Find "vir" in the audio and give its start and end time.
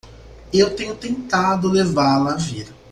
2.35-2.67